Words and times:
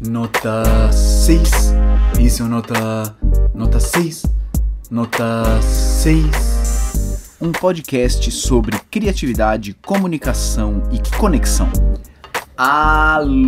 Nota 0.00 0.90
6. 0.90 1.74
Isso 2.18 2.44
nota. 2.48 3.14
Nota 3.54 3.78
6. 3.78 4.24
Nota 4.90 5.60
6. 5.60 7.36
Um 7.38 7.52
podcast 7.52 8.30
sobre 8.30 8.78
criatividade, 8.90 9.74
comunicação 9.84 10.82
e 10.90 10.98
conexão. 11.18 11.68
Alô 12.56 13.38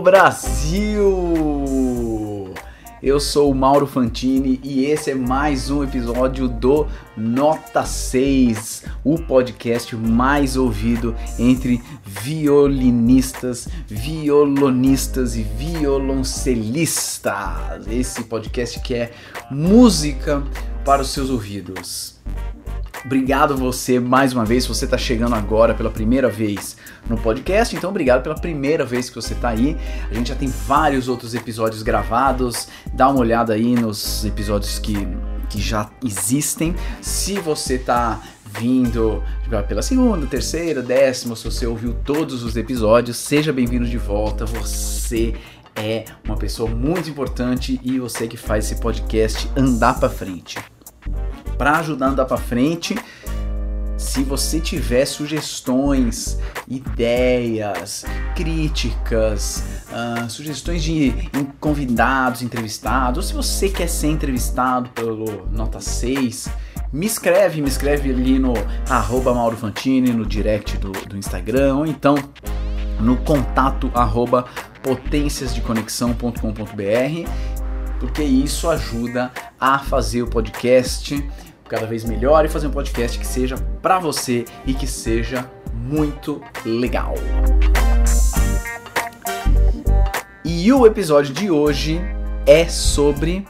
Brasil! 0.00 1.81
Eu 3.02 3.18
sou 3.18 3.50
o 3.50 3.54
Mauro 3.54 3.84
Fantini 3.84 4.60
e 4.62 4.84
esse 4.84 5.10
é 5.10 5.14
mais 5.14 5.70
um 5.70 5.82
episódio 5.82 6.46
do 6.46 6.86
Nota 7.16 7.84
6, 7.84 8.84
o 9.02 9.18
podcast 9.18 9.96
mais 9.96 10.56
ouvido 10.56 11.12
entre 11.36 11.82
violinistas, 12.04 13.66
violonistas 13.88 15.34
e 15.34 15.42
violoncelistas. 15.42 17.88
Esse 17.90 18.22
podcast 18.22 18.78
que 18.78 18.94
é 18.94 19.10
música 19.50 20.40
para 20.84 21.02
os 21.02 21.10
seus 21.10 21.28
ouvidos. 21.28 22.22
Obrigado 23.04 23.56
você 23.56 23.98
mais 23.98 24.32
uma 24.32 24.44
vez, 24.44 24.62
se 24.62 24.68
você 24.68 24.84
está 24.84 24.96
chegando 24.96 25.34
agora 25.34 25.74
pela 25.74 25.90
primeira 25.90 26.28
vez 26.28 26.76
no 27.08 27.18
podcast, 27.18 27.74
então 27.74 27.90
obrigado 27.90 28.22
pela 28.22 28.36
primeira 28.36 28.84
vez 28.84 29.08
que 29.08 29.16
você 29.16 29.34
está 29.34 29.48
aí. 29.48 29.76
A 30.08 30.14
gente 30.14 30.28
já 30.28 30.36
tem 30.36 30.48
vários 30.48 31.08
outros 31.08 31.34
episódios 31.34 31.82
gravados, 31.82 32.68
dá 32.92 33.08
uma 33.08 33.18
olhada 33.18 33.54
aí 33.54 33.74
nos 33.74 34.24
episódios 34.24 34.78
que, 34.78 34.96
que 35.50 35.60
já 35.60 35.90
existem. 36.04 36.76
Se 37.00 37.40
você 37.40 37.74
está 37.74 38.22
vindo 38.56 39.20
pela 39.66 39.82
segunda, 39.82 40.24
terceira, 40.26 40.80
décima, 40.80 41.34
se 41.34 41.44
você 41.44 41.66
ouviu 41.66 41.94
todos 42.04 42.44
os 42.44 42.56
episódios, 42.56 43.16
seja 43.16 43.52
bem-vindo 43.52 43.86
de 43.86 43.98
volta. 43.98 44.46
Você 44.46 45.34
é 45.74 46.04
uma 46.24 46.36
pessoa 46.36 46.70
muito 46.70 47.10
importante 47.10 47.80
e 47.82 47.98
você 47.98 48.28
que 48.28 48.36
faz 48.36 48.66
esse 48.66 48.80
podcast 48.80 49.50
andar 49.56 49.98
para 49.98 50.08
frente 50.08 50.60
para 51.62 51.78
ajudar 51.78 52.06
a 52.06 52.08
andar 52.08 52.24
para 52.24 52.36
frente. 52.36 52.98
Se 53.96 54.24
você 54.24 54.58
tiver 54.58 55.04
sugestões, 55.04 56.36
ideias, 56.66 58.04
críticas, 58.34 59.62
uh, 59.92 60.28
sugestões 60.28 60.82
de 60.82 61.14
convidados, 61.60 62.42
entrevistados, 62.42 63.18
ou 63.18 63.22
se 63.22 63.32
você 63.32 63.68
quer 63.68 63.86
ser 63.86 64.08
entrevistado 64.08 64.90
pelo 64.90 65.46
Nota 65.52 65.78
6, 65.78 66.48
me 66.92 67.06
escreve, 67.06 67.62
me 67.62 67.68
escreve 67.68 68.10
ali 68.10 68.40
no 68.40 68.54
arroba 68.90 69.32
Mauro 69.32 69.56
Fantini, 69.56 70.10
no 70.10 70.26
direct 70.26 70.76
do, 70.78 70.90
do 70.90 71.16
Instagram, 71.16 71.76
ou 71.76 71.86
então 71.86 72.16
no 72.98 73.18
contato 73.18 73.88
arroba 73.94 74.46
potenciasdeconexão.com.br, 74.82 77.30
porque 78.00 78.24
isso 78.24 78.68
ajuda 78.68 79.30
a 79.60 79.78
fazer 79.78 80.24
o 80.24 80.26
podcast 80.26 81.24
cada 81.72 81.86
vez 81.86 82.04
melhor 82.04 82.44
e 82.44 82.50
fazer 82.50 82.66
um 82.66 82.70
podcast 82.70 83.18
que 83.18 83.26
seja 83.26 83.56
para 83.80 83.98
você 83.98 84.44
e 84.66 84.74
que 84.74 84.86
seja 84.86 85.50
muito 85.74 86.42
legal. 86.66 87.14
E 90.44 90.70
o 90.70 90.86
episódio 90.86 91.32
de 91.32 91.50
hoje 91.50 91.98
é 92.46 92.68
sobre 92.68 93.46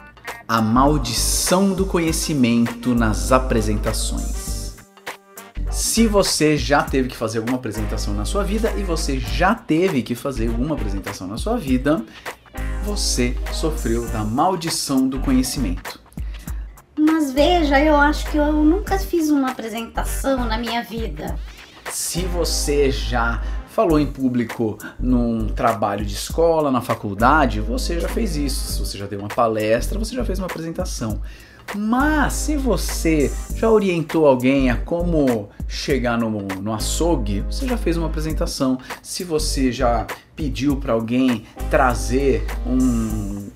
a 0.47 0.61
maldição 0.61 1.73
do 1.73 1.85
conhecimento 1.85 2.95
nas 2.95 3.33
apresentações. 3.33 4.77
Se 5.69 6.07
você 6.07 6.55
já 6.55 6.81
teve 6.81 7.09
que 7.09 7.17
fazer 7.17 7.39
alguma 7.39 7.57
apresentação 7.57 8.13
na 8.13 8.23
sua 8.23 8.45
vida 8.45 8.71
e 8.77 8.83
você 8.83 9.19
já 9.19 9.53
teve 9.53 10.01
que 10.01 10.15
fazer 10.15 10.47
alguma 10.47 10.75
apresentação 10.75 11.27
na 11.27 11.35
sua 11.35 11.57
vida, 11.57 12.01
você 12.85 13.35
sofreu 13.51 14.07
da 14.07 14.23
maldição 14.23 15.09
do 15.09 15.19
conhecimento. 15.19 16.02
Mas 16.97 17.31
veja, 17.31 17.79
eu 17.79 17.95
acho 17.95 18.29
que 18.29 18.37
eu 18.37 18.51
nunca 18.51 18.99
fiz 18.99 19.29
uma 19.29 19.51
apresentação 19.51 20.45
na 20.45 20.57
minha 20.57 20.83
vida. 20.83 21.37
Se 21.89 22.21
você 22.21 22.91
já 22.91 23.41
falou 23.67 23.99
em 23.99 24.05
público 24.05 24.77
num 24.99 25.47
trabalho 25.47 26.05
de 26.05 26.13
escola, 26.13 26.69
na 26.69 26.81
faculdade, 26.81 27.59
você 27.59 27.99
já 27.99 28.07
fez 28.07 28.35
isso. 28.35 28.73
Se 28.73 28.79
você 28.79 28.97
já 28.97 29.07
deu 29.07 29.19
uma 29.19 29.27
palestra, 29.27 29.97
você 29.97 30.15
já 30.15 30.23
fez 30.23 30.37
uma 30.37 30.45
apresentação. 30.45 31.19
Mas 31.75 32.33
se 32.33 32.55
você 32.55 33.31
já 33.55 33.69
orientou 33.69 34.27
alguém 34.27 34.69
a 34.69 34.77
como 34.77 35.49
chegar 35.67 36.17
no, 36.17 36.29
no 36.29 36.73
açougue, 36.73 37.41
você 37.41 37.67
já 37.67 37.77
fez 37.77 37.97
uma 37.97 38.07
apresentação. 38.07 38.77
Se 39.01 39.23
você 39.23 39.71
já 39.71 40.05
pediu 40.35 40.75
para 40.75 40.93
alguém 40.93 41.45
trazer 41.69 42.45
um 42.67 43.49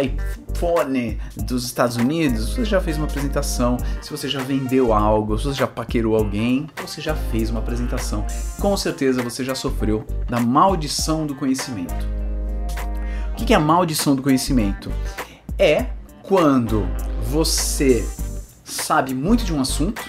iPhone 0.00 1.18
dos 1.36 1.64
Estados 1.64 1.96
Unidos, 1.96 2.50
você 2.50 2.64
já 2.64 2.80
fez 2.80 2.96
uma 2.96 3.06
apresentação. 3.06 3.76
Se 4.00 4.10
você 4.10 4.28
já 4.28 4.40
vendeu 4.40 4.92
algo, 4.92 5.38
se 5.38 5.44
você 5.44 5.58
já 5.58 5.66
paquerou 5.66 6.16
alguém, 6.16 6.68
você 6.80 7.00
já 7.00 7.14
fez 7.14 7.50
uma 7.50 7.60
apresentação. 7.60 8.24
Com 8.60 8.76
certeza 8.76 9.22
você 9.22 9.44
já 9.44 9.54
sofreu 9.54 10.06
da 10.28 10.40
maldição 10.40 11.26
do 11.26 11.34
conhecimento. 11.34 12.06
O 13.32 13.34
que 13.34 13.52
é 13.52 13.56
a 13.56 13.60
maldição 13.60 14.14
do 14.14 14.22
conhecimento? 14.22 14.90
É 15.58 15.86
quando 16.22 16.86
você 17.24 18.06
sabe 18.64 19.14
muito 19.14 19.44
de 19.44 19.52
um 19.52 19.60
assunto 19.60 20.02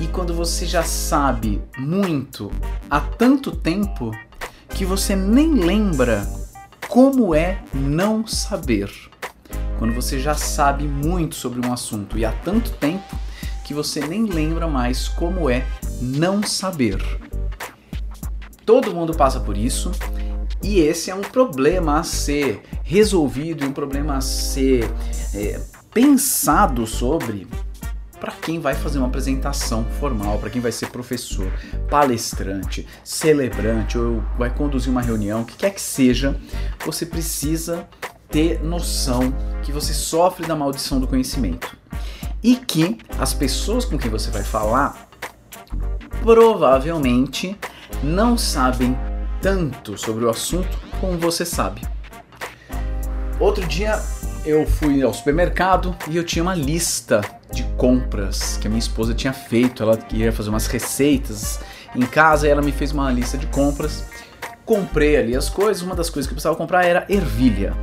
e 0.00 0.06
quando 0.08 0.34
você 0.34 0.66
já 0.66 0.82
sabe 0.82 1.62
muito 1.78 2.50
há 2.90 3.00
tanto 3.00 3.50
tempo 3.50 4.10
que 4.70 4.84
você 4.84 5.16
nem 5.16 5.54
lembra 5.54 6.26
como 6.88 7.34
é 7.34 7.62
não 7.74 8.26
saber? 8.26 8.90
Quando 9.78 9.94
você 9.94 10.18
já 10.18 10.34
sabe 10.34 10.84
muito 10.84 11.34
sobre 11.34 11.66
um 11.66 11.72
assunto 11.72 12.18
e 12.18 12.24
há 12.24 12.32
tanto 12.32 12.70
tempo 12.72 13.16
que 13.64 13.74
você 13.74 14.00
nem 14.00 14.24
lembra 14.24 14.66
mais 14.68 15.08
como 15.08 15.50
é 15.50 15.66
não 16.00 16.42
saber. 16.42 16.98
Todo 18.64 18.94
mundo 18.94 19.14
passa 19.14 19.40
por 19.40 19.56
isso 19.56 19.92
e 20.62 20.80
esse 20.80 21.10
é 21.10 21.14
um 21.14 21.20
problema 21.20 21.98
a 21.98 22.02
ser 22.02 22.62
resolvido 22.82 23.64
um 23.66 23.72
problema 23.72 24.16
a 24.16 24.20
ser 24.20 24.90
é, 25.34 25.60
pensado 25.92 26.86
sobre 26.86 27.46
para 28.20 28.32
quem 28.32 28.58
vai 28.58 28.74
fazer 28.74 28.98
uma 28.98 29.06
apresentação 29.06 29.84
formal, 30.00 30.38
para 30.38 30.50
quem 30.50 30.60
vai 30.60 30.72
ser 30.72 30.90
professor, 30.90 31.50
palestrante, 31.90 32.86
celebrante 33.04 33.98
ou 33.98 34.22
vai 34.38 34.50
conduzir 34.50 34.90
uma 34.90 35.02
reunião, 35.02 35.42
o 35.42 35.44
que 35.44 35.56
quer 35.56 35.70
que 35.70 35.80
seja, 35.80 36.36
você 36.84 37.04
precisa 37.04 37.86
ter 38.28 38.62
noção 38.62 39.32
que 39.62 39.70
você 39.70 39.92
sofre 39.92 40.46
da 40.46 40.56
maldição 40.56 40.98
do 40.98 41.06
conhecimento 41.06 41.76
e 42.42 42.56
que 42.56 42.98
as 43.18 43.32
pessoas 43.32 43.84
com 43.84 43.98
quem 43.98 44.10
você 44.10 44.30
vai 44.30 44.42
falar 44.42 45.08
provavelmente 46.22 47.56
não 48.02 48.36
sabem 48.36 48.96
tanto 49.40 49.96
sobre 49.96 50.24
o 50.24 50.30
assunto 50.30 50.76
como 51.00 51.18
você 51.18 51.44
sabe. 51.44 51.82
Outro 53.38 53.66
dia 53.66 54.00
eu 54.44 54.66
fui 54.66 55.02
ao 55.02 55.12
supermercado 55.12 55.94
e 56.08 56.16
eu 56.16 56.24
tinha 56.24 56.42
uma 56.42 56.54
lista 56.54 57.20
compras 57.76 58.56
que 58.56 58.66
a 58.66 58.70
minha 58.70 58.78
esposa 58.78 59.14
tinha 59.14 59.32
feito. 59.32 59.82
Ela 59.82 59.96
queria 59.96 60.32
fazer 60.32 60.50
umas 60.50 60.66
receitas 60.66 61.60
em 61.94 62.04
casa 62.06 62.46
e 62.46 62.50
ela 62.50 62.62
me 62.62 62.72
fez 62.72 62.92
uma 62.92 63.10
lista 63.10 63.38
de 63.38 63.46
compras. 63.46 64.04
Comprei 64.64 65.16
ali 65.16 65.36
as 65.36 65.48
coisas. 65.48 65.82
Uma 65.82 65.94
das 65.94 66.10
coisas 66.10 66.26
que 66.26 66.32
eu 66.32 66.36
precisava 66.36 66.56
comprar 66.56 66.84
era 66.84 67.06
ervilha. 67.08 67.74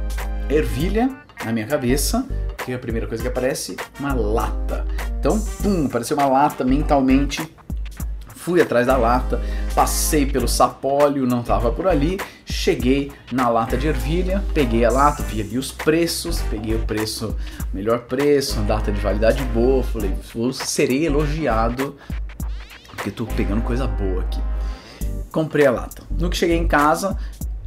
Ervilha, 0.49 1.09
na 1.45 1.51
minha 1.51 1.65
cabeça, 1.65 2.25
que 2.65 2.71
é 2.71 2.75
a 2.75 2.79
primeira 2.79 3.07
coisa 3.07 3.23
que 3.23 3.29
aparece, 3.29 3.77
uma 3.99 4.13
lata. 4.13 4.85
Então, 5.19 5.39
pum, 5.61 5.85
apareceu 5.85 6.17
uma 6.17 6.27
lata 6.27 6.63
mentalmente 6.63 7.49
fui 8.43 8.61
atrás 8.61 8.85
da 8.85 8.97
lata, 8.97 9.41
passei 9.73 10.25
pelo 10.25 10.49
sapólio, 10.49 11.25
não 11.25 11.39
estava 11.39 11.71
por 11.71 11.87
ali, 11.87 12.19
cheguei 12.53 13.11
na 13.31 13.49
lata 13.49 13.75
de 13.75 13.87
ervilha, 13.87 14.43
peguei 14.53 14.85
a 14.85 14.91
lata, 14.91 15.23
vi 15.23 15.41
ali 15.41 15.57
os 15.57 15.71
preços, 15.71 16.39
peguei 16.49 16.75
o 16.75 16.79
preço, 16.79 17.35
melhor 17.73 18.01
preço, 18.01 18.59
data 18.61 18.91
de 18.91 19.01
validade 19.01 19.43
boa, 19.45 19.83
falei, 19.83 20.13
serei 20.53 21.05
elogiado, 21.05 21.97
porque 22.87 23.09
estou 23.09 23.25
pegando 23.25 23.61
coisa 23.63 23.87
boa 23.87 24.21
aqui. 24.21 24.39
Comprei 25.31 25.65
a 25.65 25.71
lata. 25.71 26.03
No 26.11 26.29
que 26.29 26.37
cheguei 26.37 26.55
em 26.55 26.67
casa, 26.67 27.17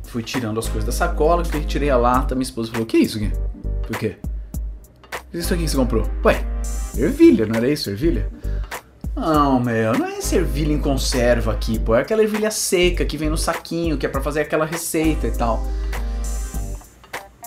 fui 0.04 0.22
tirando 0.22 0.60
as 0.60 0.68
coisas 0.68 0.84
da 0.84 0.92
sacola, 0.92 1.42
que 1.42 1.60
tirei 1.66 1.90
a 1.90 1.96
lata, 1.96 2.34
minha 2.34 2.44
esposa 2.44 2.70
falou: 2.70 2.86
"Que 2.86 2.98
isso 2.98 3.18
aqui?" 3.18 3.32
Por 3.86 3.98
quê? 3.98 4.16
Isso 5.34 5.52
aqui 5.52 5.64
que 5.64 5.70
você 5.70 5.76
comprou? 5.76 6.08
Ué, 6.24 6.46
ervilha, 6.96 7.44
não 7.44 7.56
era 7.56 7.68
isso, 7.68 7.90
ervilha? 7.90 8.30
Não, 9.16 9.58
meu, 9.58 9.94
não 9.94 10.04
é 10.04 10.18
essa 10.18 10.36
ervilha 10.36 10.74
em 10.74 10.78
conserva 10.78 11.50
aqui, 11.50 11.78
pô. 11.78 11.96
É 11.96 12.02
aquela 12.02 12.22
ervilha 12.22 12.50
seca 12.50 13.02
que 13.02 13.16
vem 13.16 13.30
no 13.30 13.38
saquinho, 13.38 13.96
que 13.96 14.04
é 14.04 14.08
para 14.08 14.20
fazer 14.20 14.42
aquela 14.42 14.66
receita 14.66 15.26
e 15.26 15.30
tal. 15.30 15.66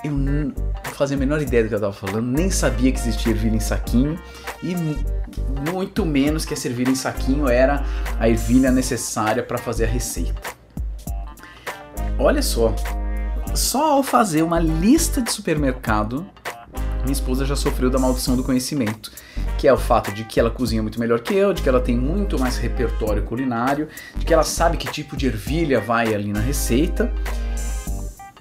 Eu 0.04 0.12
não 0.12 0.52
fazia 0.94 1.16
a 1.16 1.20
menor 1.20 1.42
ideia 1.42 1.64
do 1.64 1.70
que 1.70 1.76
eu 1.76 1.80
tava 1.80 1.94
falando, 1.94 2.26
nem 2.26 2.50
sabia 2.50 2.92
que 2.92 3.00
existia 3.00 3.32
ervilha 3.32 3.56
em 3.56 3.60
saquinho 3.60 4.20
e 4.64 4.76
muito 5.72 6.06
menos 6.06 6.44
que 6.44 6.54
essa 6.54 6.68
ervilha 6.68 6.90
em 6.90 6.96
saquinho 6.96 7.48
era 7.48 7.86
a 8.20 8.28
ervilha 8.28 8.72
necessária 8.72 9.44
para 9.44 9.58
fazer 9.58 9.86
a 9.86 9.88
receita. 9.88 10.42
Olha 12.18 12.42
só, 12.42 12.74
só 13.54 13.94
ao 13.94 14.04
fazer 14.04 14.42
uma 14.42 14.60
lista 14.60 15.22
de 15.22 15.32
supermercado, 15.32 16.26
minha 17.02 17.14
esposa 17.14 17.46
já 17.46 17.56
sofreu 17.56 17.90
da 17.90 18.00
maldição 18.00 18.36
do 18.36 18.44
conhecimento, 18.44 19.12
que 19.60 19.68
é 19.68 19.74
o 19.74 19.78
fato 19.78 20.14
de 20.14 20.24
que 20.24 20.40
ela 20.40 20.50
cozinha 20.50 20.82
muito 20.82 20.98
melhor 21.02 21.20
que 21.20 21.36
eu, 21.36 21.52
de 21.52 21.62
que 21.62 21.68
ela 21.68 21.82
tem 21.82 21.98
muito 21.98 22.40
mais 22.40 22.56
repertório 22.56 23.24
culinário, 23.24 23.90
de 24.16 24.26
que 24.26 24.34
ela 24.34 24.42
sabe 24.42 24.78
que 24.78 24.90
tipo 24.90 25.18
de 25.18 25.28
ervilha 25.28 25.82
vai 25.82 26.16
ali 26.16 26.32
na 26.32 26.40
receita 26.40 27.12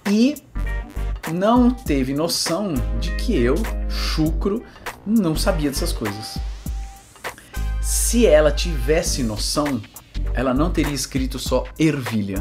e 0.08 0.36
não 1.32 1.72
teve 1.72 2.14
noção 2.14 2.72
de 3.00 3.10
que 3.16 3.36
eu, 3.36 3.56
chucro, 3.88 4.62
não 5.04 5.34
sabia 5.34 5.68
dessas 5.68 5.92
coisas. 5.92 6.38
Se 7.82 8.24
ela 8.24 8.52
tivesse 8.52 9.24
noção, 9.24 9.82
ela 10.32 10.54
não 10.54 10.70
teria 10.70 10.94
escrito 10.94 11.36
só 11.36 11.64
ervilha. 11.76 12.36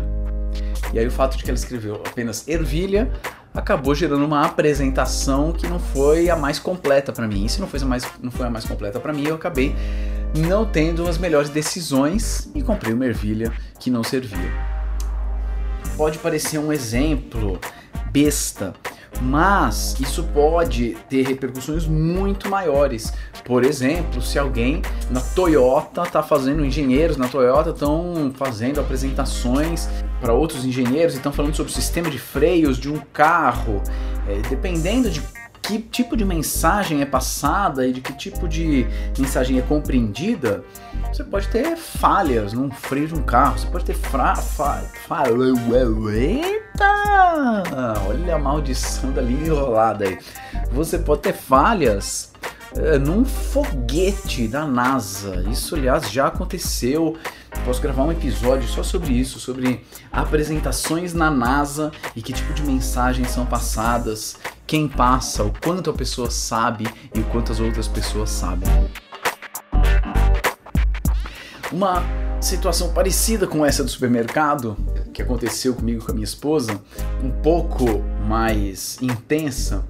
E 0.94 1.00
aí 1.00 1.08
o 1.08 1.12
fato 1.12 1.36
de 1.36 1.44
que 1.44 1.50
ela 1.50 1.58
escreveu 1.58 1.96
apenas 1.96 2.48
ervilha 2.48 3.12
acabou 3.58 3.96
gerando 3.96 4.24
uma 4.24 4.46
apresentação 4.46 5.52
que 5.52 5.66
não 5.66 5.80
foi 5.80 6.30
a 6.30 6.36
mais 6.36 6.60
completa 6.60 7.12
para 7.12 7.28
mim. 7.28 7.46
E 7.46 7.50
se 7.50 7.60
não 7.60 7.68
foi 7.68 7.82
a 7.82 7.86
mais, 7.86 8.08
não 8.22 8.30
foi 8.30 8.46
a 8.46 8.50
mais 8.52 8.66
completa 8.66 9.00
para 9.00 9.12
mim, 9.12 9.26
eu 9.26 9.36
acabei 9.36 9.76
não 10.36 10.64
tendo 10.64 11.08
as 11.08 11.18
melhores 11.18 11.50
decisões 11.50 12.50
e 12.54 12.62
comprei 12.62 12.94
uma 12.94 13.06
ervilha 13.06 13.52
que 13.80 13.90
não 13.90 14.04
servia. 14.04 14.52
Pode 15.98 16.20
parecer 16.20 16.60
um 16.60 16.72
exemplo 16.72 17.60
besta, 18.12 18.76
mas 19.22 20.00
isso 20.00 20.24
pode 20.34 20.98
ter 21.10 21.26
repercussões 21.26 21.86
muito 21.86 22.50
maiores. 22.50 23.14
Por 23.44 23.64
exemplo, 23.64 24.22
se 24.22 24.38
alguém 24.38 24.82
na 25.10 25.22
Toyota 25.22 26.04
está 26.04 26.22
fazendo, 26.22 26.66
engenheiros 26.66 27.18
na 27.18 27.28
Toyota 27.28 27.70
estão 27.72 28.32
fazendo 28.36 28.80
apresentações 28.80 29.88
para 30.20 30.34
outros 30.34 30.66
engenheiros 30.66 31.14
e 31.14 31.18
estão 31.18 31.32
falando 31.32 31.56
sobre 31.56 31.72
o 31.72 31.76
sistema 31.76 32.10
de 32.10 32.18
freios 32.18 32.78
de 32.78 32.90
um 32.92 33.00
carro, 33.14 33.82
é, 34.28 34.42
dependendo 34.50 35.10
de 35.10 35.22
que 35.68 35.80
tipo 35.80 36.16
de 36.16 36.24
mensagem 36.24 37.02
é 37.02 37.06
passada 37.06 37.86
e 37.86 37.92
de 37.92 38.00
que 38.00 38.14
tipo 38.14 38.48
de 38.48 38.88
mensagem 39.20 39.60
é 39.60 39.62
compreendida, 39.62 40.64
você 41.12 41.26
pode 41.26 41.50
ter 41.50 41.76
falhas 41.76 42.54
num 42.54 42.72
freio 42.72 43.10
de 43.10 43.16
um 43.16 43.22
carro, 43.22 43.60
você 43.60 43.68
pode 43.68 43.84
ter 43.84 43.94
fra, 43.94 44.34
fa, 44.36 44.82
fa, 45.06 45.24
eita! 46.14 46.94
Olha 48.08 48.36
a 48.36 48.40
maldição 48.40 49.12
da 49.12 49.22
língua 49.22 49.46
enrolada 49.46 50.06
aí. 50.06 50.18
Você 50.72 50.98
pode 50.98 51.24
ter 51.24 51.34
falhas 51.34 52.32
é, 52.74 52.98
num 52.98 53.26
foguete 53.26 54.48
da 54.48 54.66
NASA. 54.66 55.44
Isso, 55.52 55.76
aliás, 55.76 56.10
já 56.10 56.28
aconteceu. 56.28 57.18
Posso 57.66 57.82
gravar 57.82 58.04
um 58.04 58.12
episódio 58.12 58.70
só 58.70 58.84
sobre 58.84 59.14
isso, 59.14 59.38
sobre 59.38 59.86
apresentações 60.12 61.14
na 61.14 61.30
NASA 61.30 61.92
e 62.16 62.22
que 62.22 62.32
tipo 62.32 62.54
de 62.54 62.64
mensagens 62.64 63.32
são 63.32 63.46
passadas, 63.46 64.38
quem 64.68 64.86
passa, 64.86 65.46
o 65.46 65.54
quanto 65.64 65.90
a 65.90 65.94
pessoa 65.94 66.30
sabe 66.30 66.86
e 67.16 67.20
o 67.22 67.24
quanto 67.24 67.54
as 67.54 67.60
outras 67.62 67.88
pessoas 67.88 68.30
sabem. 68.30 68.70
Uma 71.72 72.04
situação 72.42 72.94
parecida 72.94 73.48
com 73.48 73.66
essa 73.66 73.84
do 73.84 73.90
supermercado, 73.90 74.78
que 75.14 75.22
aconteceu 75.22 75.74
comigo 75.74 76.06
com 76.06 76.12
a 76.12 76.14
minha 76.14 76.26
esposa, 76.26 76.80
um 77.24 77.32
pouco 77.42 78.04
mais 78.28 79.02
intensa, 79.02 79.86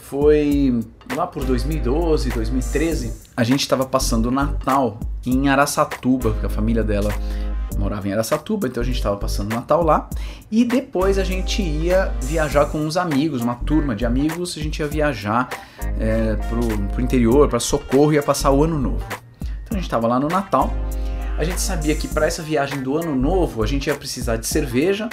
foi 0.00 0.80
lá 1.14 1.26
por 1.26 1.44
2012, 1.44 2.30
2013. 2.30 3.12
A 3.36 3.42
gente 3.42 3.60
estava 3.60 3.84
passando 3.84 4.26
o 4.26 4.30
Natal 4.30 4.98
em 5.26 5.48
Araçatuba, 5.48 6.30
porque 6.30 6.46
a 6.46 6.50
família 6.50 6.84
dela 6.84 7.12
morava 7.78 8.08
em 8.08 8.12
Araçatuba, 8.12 8.68
então 8.68 8.82
a 8.82 8.86
gente 8.86 8.96
estava 8.96 9.16
passando 9.16 9.54
Natal 9.54 9.82
lá. 9.82 10.08
E 10.50 10.64
depois 10.64 11.18
a 11.18 11.24
gente 11.24 11.62
ia 11.62 12.12
viajar 12.22 12.66
com 12.66 12.78
uns 12.78 12.96
amigos, 12.96 13.40
uma 13.42 13.54
turma 13.54 13.94
de 13.94 14.04
amigos, 14.04 14.56
a 14.56 14.62
gente 14.62 14.80
ia 14.80 14.86
viajar 14.86 15.48
é, 15.98 16.36
pro, 16.48 16.88
pro 16.88 17.00
interior, 17.00 17.48
para 17.48 17.60
Socorro, 17.60 18.12
ia 18.12 18.22
passar 18.22 18.50
o 18.50 18.64
Ano 18.64 18.78
Novo. 18.78 19.04
Então 19.40 19.72
a 19.72 19.74
gente 19.74 19.84
estava 19.84 20.06
lá 20.06 20.18
no 20.18 20.28
Natal 20.28 20.72
a 21.40 21.44
gente 21.44 21.62
sabia 21.62 21.94
que 21.94 22.06
para 22.06 22.26
essa 22.26 22.42
viagem 22.42 22.82
do 22.82 22.98
ano 22.98 23.16
novo 23.16 23.62
a 23.62 23.66
gente 23.66 23.86
ia 23.86 23.94
precisar 23.94 24.36
de 24.36 24.46
cerveja 24.46 25.08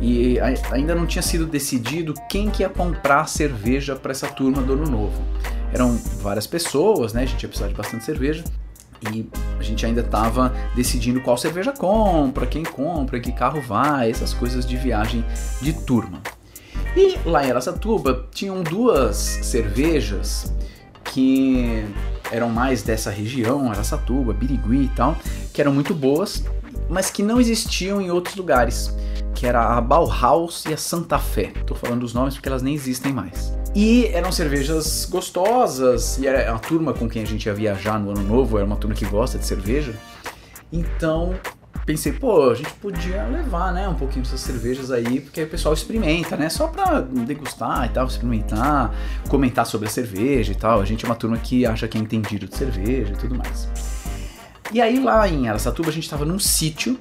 e 0.00 0.38
ainda 0.70 0.94
não 0.94 1.04
tinha 1.04 1.20
sido 1.20 1.46
decidido 1.46 2.14
quem 2.28 2.48
que 2.48 2.62
ia 2.62 2.68
comprar 2.68 3.28
cerveja 3.28 3.96
para 3.96 4.12
essa 4.12 4.28
turma 4.28 4.62
do 4.62 4.74
ano 4.74 4.86
novo. 4.86 5.20
Eram 5.72 5.98
várias 6.22 6.46
pessoas, 6.46 7.12
né? 7.12 7.22
A 7.22 7.26
gente 7.26 7.42
ia 7.42 7.48
precisar 7.48 7.66
de 7.66 7.74
bastante 7.74 8.04
cerveja 8.04 8.44
e 9.12 9.28
a 9.58 9.62
gente 9.62 9.84
ainda 9.84 10.00
estava 10.00 10.52
decidindo 10.74 11.20
qual 11.20 11.36
cerveja 11.36 11.72
compra, 11.72 12.46
quem 12.46 12.62
compra, 12.62 13.20
que 13.20 13.32
carro 13.32 13.60
vai, 13.60 14.10
essas 14.10 14.32
coisas 14.32 14.66
de 14.66 14.76
viagem 14.76 15.24
de 15.60 15.72
turma. 15.72 16.20
E 16.96 17.18
lá 17.24 17.44
em 17.44 17.50
Aracatuba 17.50 18.28
tinham 18.32 18.62
duas 18.62 19.16
cervejas 19.16 20.52
que 21.04 21.84
eram 22.30 22.48
mais 22.48 22.82
dessa 22.82 23.10
região, 23.10 23.70
Araçatuba, 23.70 24.32
Birigui 24.32 24.84
e 24.84 24.88
tal, 24.88 25.16
que 25.52 25.60
eram 25.60 25.72
muito 25.72 25.94
boas, 25.94 26.44
mas 26.88 27.10
que 27.10 27.22
não 27.22 27.40
existiam 27.40 28.00
em 28.00 28.10
outros 28.10 28.36
lugares, 28.36 28.94
que 29.34 29.46
era 29.46 29.76
a 29.76 29.80
Bauhaus 29.80 30.64
e 30.66 30.72
a 30.72 30.76
Santa 30.76 31.18
Fé. 31.18 31.52
Tô 31.66 31.74
falando 31.74 32.02
os 32.02 32.14
nomes 32.14 32.34
porque 32.34 32.48
elas 32.48 32.62
nem 32.62 32.74
existem 32.74 33.12
mais. 33.12 33.52
E 33.74 34.06
eram 34.06 34.30
cervejas 34.30 35.04
gostosas, 35.10 36.16
e 36.18 36.26
era 36.26 36.54
a 36.54 36.58
turma 36.58 36.94
com 36.94 37.08
quem 37.08 37.22
a 37.22 37.26
gente 37.26 37.46
ia 37.46 37.54
viajar 37.54 37.98
no 37.98 38.10
ano 38.10 38.22
novo, 38.22 38.56
era 38.56 38.64
uma 38.64 38.76
turma 38.76 38.94
que 38.94 39.04
gosta 39.04 39.36
de 39.36 39.44
cerveja. 39.44 39.92
Então 40.72 41.34
pensei, 41.84 42.12
pô, 42.12 42.50
a 42.50 42.54
gente 42.54 42.70
podia 42.74 43.24
levar, 43.24 43.72
né, 43.72 43.86
um 43.88 43.94
pouquinho 43.94 44.22
dessas 44.22 44.40
cervejas 44.40 44.90
aí, 44.90 45.20
porque 45.20 45.42
o 45.42 45.48
pessoal 45.48 45.74
experimenta, 45.74 46.36
né, 46.36 46.48
só 46.48 46.68
pra 46.68 47.00
degustar 47.00 47.86
e 47.86 47.88
tal, 47.90 48.06
experimentar, 48.06 48.94
comentar 49.28 49.66
sobre 49.66 49.88
a 49.88 49.90
cerveja 49.90 50.52
e 50.52 50.54
tal. 50.54 50.80
A 50.80 50.84
gente 50.84 51.04
é 51.04 51.08
uma 51.08 51.14
turma 51.14 51.36
que 51.36 51.66
acha 51.66 51.86
que 51.86 51.98
é 51.98 52.00
entendido 52.00 52.46
de 52.46 52.56
cerveja 52.56 53.12
e 53.12 53.16
tudo 53.16 53.34
mais. 53.34 53.68
E 54.72 54.80
aí 54.80 54.98
lá 54.98 55.28
em 55.28 55.48
Aracatuba 55.48 55.90
a 55.90 55.92
gente 55.92 56.08
tava 56.08 56.24
num 56.24 56.38
sítio 56.38 56.98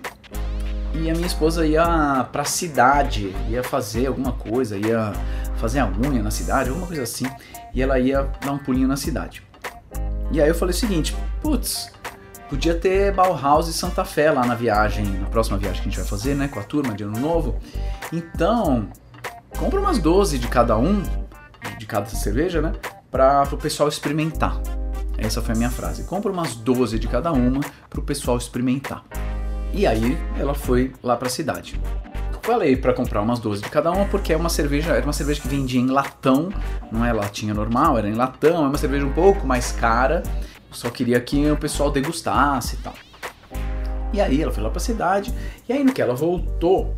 e 0.93 1.09
a 1.09 1.13
minha 1.13 1.25
esposa 1.25 1.65
ia 1.65 2.27
pra 2.31 2.43
cidade, 2.43 3.33
ia 3.49 3.63
fazer 3.63 4.07
alguma 4.07 4.33
coisa, 4.33 4.77
ia 4.77 5.13
fazer 5.63 5.79
a 5.79 5.87
unha 5.87 6.21
na 6.21 6.29
cidade, 6.29 6.67
alguma 6.67 6.85
coisa 6.85 7.03
assim, 7.03 7.25
e 7.73 7.81
ela 7.81 7.97
ia 7.97 8.29
dar 8.43 8.51
um 8.51 8.57
pulinho 8.57 8.85
na 8.85 8.97
cidade. 8.97 9.41
E 10.29 10.41
aí 10.41 10.49
eu 10.49 10.55
falei 10.55 10.75
o 10.75 10.77
seguinte, 10.77 11.15
putz, 11.41 11.89
Podia 12.49 12.75
ter 12.75 13.11
Bauhaus 13.11 13.67
e 13.67 13.73
Santa 13.73 14.05
Fé 14.05 14.29
lá 14.29 14.45
na 14.45 14.53
viagem, 14.53 15.05
na 15.05 15.27
próxima 15.27 15.57
viagem 15.57 15.81
que 15.81 15.87
a 15.87 15.91
gente 15.91 15.99
vai 15.99 16.07
fazer, 16.07 16.35
né, 16.35 16.47
com 16.47 16.59
a 16.59 16.63
turma 16.63 16.93
de 16.93 17.03
ano 17.03 17.19
novo. 17.19 17.57
Então, 18.11 18.89
compra 19.57 19.79
umas 19.79 19.97
12 19.97 20.37
de 20.37 20.47
cada 20.47 20.77
um, 20.77 21.01
de 21.79 21.85
cada 21.87 22.05
cerveja, 22.05 22.61
né, 22.61 22.73
para 23.09 23.47
o 23.51 23.57
pessoal 23.57 23.89
experimentar. 23.89 24.61
Essa 25.17 25.41
foi 25.41 25.55
a 25.55 25.57
minha 25.57 25.71
frase. 25.71 26.03
Compra 26.03 26.31
umas 26.31 26.53
12 26.53 26.99
de 26.99 27.07
cada 27.07 27.31
uma 27.31 27.61
para 27.89 27.99
o 27.99 28.03
pessoal 28.03 28.37
experimentar. 28.37 29.03
E 29.73 29.87
aí 29.87 30.15
ela 30.37 30.53
foi 30.53 30.93
lá 31.01 31.17
para 31.17 31.29
a 31.29 31.31
cidade. 31.31 31.81
Falei 32.43 32.75
para 32.75 32.93
comprar 32.93 33.21
umas 33.21 33.39
12 33.39 33.63
de 33.63 33.69
cada 33.69 33.91
uma 33.91 34.05
porque 34.05 34.33
é 34.33 34.37
uma 34.37 34.49
cerveja, 34.49 34.91
era 34.91 35.03
uma 35.03 35.13
cerveja 35.13 35.41
que 35.41 35.47
vendia 35.47 35.79
em 35.79 35.87
latão, 35.87 36.49
não 36.91 37.03
é 37.03 37.11
latinha 37.11 37.53
normal, 37.53 37.97
era 37.97 38.07
em 38.07 38.13
latão, 38.13 38.65
é 38.65 38.67
uma 38.67 38.77
cerveja 38.77 39.05
um 39.05 39.13
pouco 39.13 39.47
mais 39.47 39.71
cara 39.71 40.23
só 40.73 40.89
queria 40.89 41.19
que 41.21 41.49
o 41.49 41.57
pessoal 41.57 41.91
degustasse 41.91 42.75
e 42.75 42.77
tal. 42.79 42.93
E 44.11 44.21
aí 44.21 44.41
ela 44.41 44.51
foi 44.51 44.63
lá 44.63 44.69
pra 44.69 44.79
cidade, 44.79 45.33
e 45.67 45.73
aí 45.73 45.83
no 45.83 45.93
que 45.93 46.01
ela 46.01 46.13
voltou, 46.13 46.93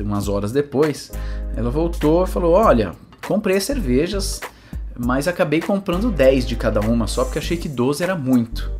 umas 0.00 0.28
horas 0.28 0.52
depois, 0.52 1.12
ela 1.56 1.70
voltou 1.70 2.24
e 2.24 2.26
falou: 2.26 2.54
Olha, 2.54 2.92
comprei 3.26 3.58
cervejas, 3.60 4.40
mas 4.98 5.28
acabei 5.28 5.60
comprando 5.60 6.10
10 6.10 6.46
de 6.46 6.56
cada 6.56 6.80
uma, 6.80 7.06
só 7.06 7.24
porque 7.24 7.38
achei 7.38 7.56
que 7.56 7.68
12 7.68 8.02
era 8.02 8.14
muito. 8.14 8.70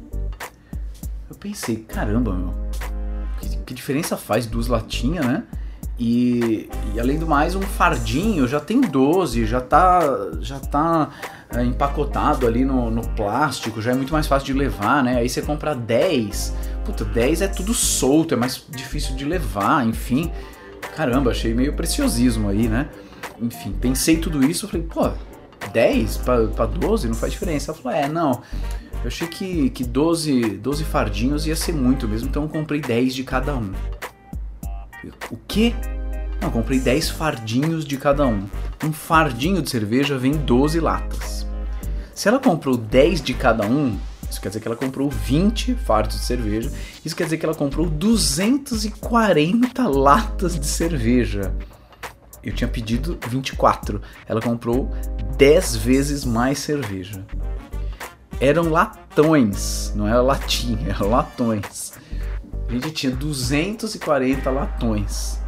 Eu 1.31 1.37
pensei, 1.37 1.77
caramba, 1.77 2.33
meu, 2.35 2.55
que, 3.41 3.57
que 3.59 3.75
diferença 3.75 4.17
faz 4.17 4.47
duas 4.47 4.67
latinhas, 4.67 5.25
né? 5.25 5.45
E, 5.99 6.69
e, 6.95 7.01
além 7.01 7.19
do 7.19 7.27
mais, 7.27 7.57
um 7.57 7.63
fardinho 7.63 8.47
já 8.47 8.61
tem 8.61 8.81
12, 8.81 9.47
já 9.47 9.61
tá, 9.61 10.01
já 10.41 10.61
tá 10.61 11.11
é, 11.51 11.65
empacotado 11.65 12.47
ali 12.47 12.65
no, 12.65 12.89
no, 12.89 13.03
plástico, 13.09 13.83
já 13.83 13.91
é 13.91 13.95
muito 13.95 14.13
mais 14.13 14.27
fácil 14.29 14.47
de 14.47 14.53
levar, 14.53 15.03
né? 15.03 15.17
Aí 15.17 15.29
você 15.29 15.43
compra 15.43 15.75
10, 15.75 16.55
puta, 16.85 17.05
10 17.05 17.43
é 17.43 17.49
tudo 17.49 17.75
solto, 17.75 18.33
é 18.33 18.37
mais 18.37 18.65
difícil 18.69 19.17
de 19.17 19.25
levar, 19.25 19.85
enfim. 19.85 20.31
Caramba, 20.95 21.33
achei 21.33 21.53
meio 21.53 21.73
preciosismo 21.73 22.49
aí, 22.49 22.69
né? 22.69 22.89
Enfim, 23.41 23.73
pensei 23.81 24.19
tudo 24.19 24.45
isso, 24.45 24.69
falei, 24.69 24.87
pô, 24.87 25.11
10 25.73 26.19
para 26.19 26.67
12 26.67 27.09
não 27.09 27.15
faz 27.15 27.33
diferença. 27.33 27.73
Ela 27.73 27.81
falou, 27.81 27.99
é, 27.99 28.09
não, 28.09 28.41
eu 29.03 29.09
achei 29.09 29.27
que, 29.27 29.71
que 29.71 29.85
12, 29.85 30.59
12 30.59 30.85
fardinhos 30.85 31.47
ia 31.47 31.57
ser 31.57 31.73
muito 31.73 32.07
mesmo, 32.07 32.29
então 32.29 32.45
eu 32.45 32.49
comprei 32.49 32.81
10 32.81 33.15
de 33.15 33.25
cada 33.25 33.55
um. 33.57 33.73
O 35.31 35.37
quê? 35.47 35.75
Não, 36.41 36.51
comprei 36.51 36.79
10 36.79 37.11
fardinhos 37.11 37.85
de 37.85 37.97
cada 37.97 38.27
um. 38.27 38.47
Um 38.83 38.93
fardinho 38.93 39.61
de 39.61 39.71
cerveja 39.71 40.17
vem 40.17 40.33
12 40.33 40.81
latas. 40.81 41.47
Se 42.15 42.29
ela 42.29 42.39
comprou 42.39 42.77
10 42.77 43.23
de 43.23 43.35
cada 43.35 43.67
um, 43.67 43.99
isso 44.31 44.41
quer 44.41 44.49
dizer 44.49 44.61
que 44.61 44.69
ela 44.69 44.77
comprou 44.77 45.09
20 45.09 45.75
fardos 45.75 46.17
de 46.17 46.25
cerveja. 46.25 46.71
Isso 47.05 47.17
quer 47.17 47.25
dizer 47.25 47.39
que 47.39 47.47
ela 47.47 47.55
comprou 47.55 47.89
240 47.89 49.89
latas 49.89 50.59
de 50.59 50.67
cerveja. 50.67 51.53
Eu 52.43 52.53
tinha 52.53 52.69
pedido 52.69 53.19
24. 53.29 54.01
Ela 54.27 54.41
comprou 54.41 54.91
10 55.37 55.77
vezes 55.77 56.25
mais 56.25 56.59
cerveja. 56.59 57.25
Eram 58.41 58.71
latões, 58.71 59.93
não 59.97 60.07
era 60.07 60.23
latinha, 60.23 60.91
eram 60.91 61.11
latões. 61.11 61.93
A 62.69 62.73
gente 62.73 62.91
tinha 62.91 63.13
240 63.13 64.51
latões. 64.51 65.39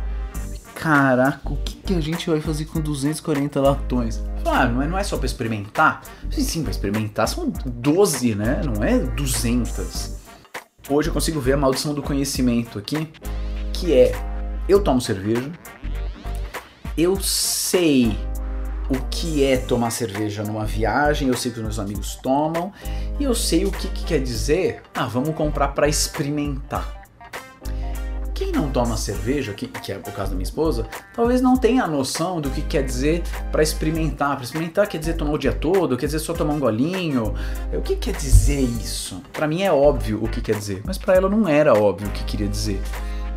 Caraca, 0.75 1.53
o 1.53 1.57
que, 1.57 1.77
que 1.77 1.95
a 1.95 2.00
gente 2.00 2.31
vai 2.31 2.41
fazer 2.41 2.65
com 2.65 2.81
240 2.81 3.61
latões? 3.61 4.25
É, 4.47 4.67
não 4.67 4.97
é 4.97 5.05
só 5.05 5.19
para 5.19 5.27
experimentar? 5.27 6.00
Sim, 6.31 6.41
sim, 6.41 6.62
para 6.62 6.71
experimentar 6.71 7.29
são 7.29 7.53
12, 7.67 8.35
né? 8.35 8.62
Não 8.65 8.83
é 8.83 8.99
200. 8.99 10.17
Hoje 10.89 11.11
eu 11.11 11.12
consigo 11.12 11.39
ver 11.39 11.53
a 11.53 11.57
maldição 11.59 11.93
do 11.93 12.03
conhecimento 12.03 12.79
aqui, 12.79 13.09
que 13.75 13.93
é 13.93 14.12
eu 14.67 14.83
tomo 14.83 15.00
cerveja, 15.00 15.53
eu 16.97 17.21
sei 17.21 18.19
o 18.89 18.99
que 19.11 19.45
é 19.45 19.57
tomar 19.57 19.91
cerveja 19.91 20.43
numa 20.43 20.65
viagem, 20.65 21.29
eu 21.29 21.37
sei 21.37 21.53
que 21.53 21.59
os 21.59 21.62
meus 21.62 21.79
amigos 21.79 22.17
tomam, 22.17 22.73
e 23.19 23.25
eu 23.25 23.35
sei 23.35 23.67
o 23.67 23.71
que, 23.71 23.89
que 23.89 24.05
quer 24.05 24.21
dizer, 24.21 24.83
ah, 24.95 25.07
vamos 25.07 25.35
comprar 25.35 25.69
para 25.69 25.87
experimentar. 25.87 27.00
Não 28.61 28.69
toma 28.69 28.95
cerveja, 28.95 29.55
que, 29.55 29.67
que, 29.67 29.90
é 29.90 29.97
o 29.97 30.12
caso 30.12 30.33
da 30.33 30.37
minha 30.37 30.45
esposa, 30.45 30.87
talvez 31.14 31.40
não 31.40 31.57
tenha 31.57 31.83
a 31.83 31.88
noção 31.88 32.43
do 32.43 32.50
que 32.50 32.61
quer 32.61 32.83
dizer 32.83 33.23
para 33.50 33.62
experimentar. 33.62 34.37
Para 34.37 34.45
experimentar 34.45 34.87
quer 34.87 34.99
dizer 34.99 35.14
tomar 35.14 35.33
o 35.33 35.38
dia 35.38 35.52
todo, 35.52 35.97
quer 35.97 36.05
dizer 36.05 36.19
só 36.19 36.35
tomar 36.35 36.52
um 36.52 36.61
golinho. 36.61 37.35
O 37.73 37.81
que 37.81 37.97
quer 37.97 38.12
dizer 38.12 38.61
isso? 38.61 39.23
Para 39.33 39.49
mim 39.49 39.62
é 39.62 39.73
óbvio 39.73 40.23
o 40.23 40.29
que 40.29 40.43
quer 40.43 40.57
dizer, 40.57 40.83
mas 40.85 40.99
para 40.99 41.14
ela 41.14 41.29
não 41.29 41.49
era 41.49 41.73
óbvio 41.73 42.09
o 42.09 42.11
que 42.11 42.23
queria 42.25 42.47
dizer. 42.47 42.83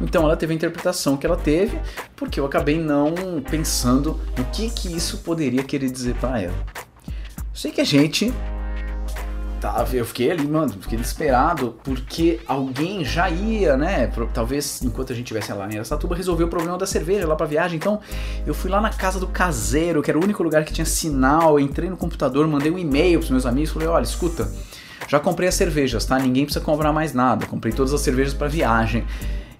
Então 0.01 0.23
ela 0.23 0.35
teve 0.35 0.51
a 0.51 0.55
interpretação 0.57 1.15
que 1.15 1.25
ela 1.25 1.37
teve, 1.37 1.79
porque 2.17 2.37
eu 2.37 2.45
acabei 2.45 2.77
não 2.77 3.13
pensando 3.49 4.19
no 4.37 4.43
que 4.45 4.69
que 4.69 4.93
isso 4.93 5.19
poderia 5.19 5.63
querer 5.63 5.89
dizer 5.89 6.15
para 6.15 6.41
ela. 6.41 6.65
sei 7.53 7.71
que 7.71 7.79
a 7.79 7.85
gente 7.85 8.33
eu 9.93 10.05
fiquei 10.05 10.31
ali, 10.31 10.47
mano, 10.47 10.73
fiquei 10.81 10.97
desesperado, 10.97 11.75
porque 11.83 12.39
alguém 12.47 13.03
já 13.05 13.29
ia, 13.29 13.77
né? 13.77 14.11
Talvez 14.33 14.81
enquanto 14.81 15.13
a 15.13 15.15
gente 15.15 15.25
estivesse 15.25 15.53
lá 15.53 15.67
em 15.71 15.77
Aracatuba, 15.77 16.15
resolver 16.15 16.43
o 16.43 16.47
problema 16.47 16.77
da 16.77 16.85
cerveja 16.85 17.27
lá 17.27 17.35
pra 17.35 17.45
viagem. 17.45 17.77
Então 17.77 17.99
eu 18.45 18.53
fui 18.53 18.69
lá 18.69 18.81
na 18.81 18.89
casa 18.89 19.19
do 19.19 19.27
caseiro, 19.27 20.01
que 20.01 20.11
era 20.11 20.19
o 20.19 20.23
único 20.23 20.43
lugar 20.43 20.65
que 20.65 20.73
tinha 20.73 20.85
sinal. 20.85 21.59
Entrei 21.59 21.89
no 21.89 21.97
computador, 21.97 22.47
mandei 22.47 22.71
um 22.71 22.77
e-mail 22.77 23.19
pros 23.19 23.31
meus 23.31 23.45
amigos, 23.45 23.71
falei: 23.71 23.87
olha, 23.87 24.03
escuta, 24.03 24.51
já 25.07 25.19
comprei 25.19 25.47
as 25.47 25.55
cervejas, 25.55 26.05
tá? 26.05 26.19
Ninguém 26.19 26.45
precisa 26.45 26.63
comprar 26.63 26.91
mais 26.91 27.13
nada. 27.13 27.45
Comprei 27.45 27.73
todas 27.73 27.93
as 27.93 28.01
cervejas 28.01 28.33
para 28.33 28.47
viagem. 28.47 29.05